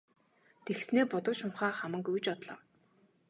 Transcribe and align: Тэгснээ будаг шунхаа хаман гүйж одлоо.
Тэгснээ 0.65 1.05
будаг 1.13 1.33
шунхаа 1.39 1.71
хаман 1.77 2.01
гүйж 2.05 2.25
одлоо. 2.33 2.59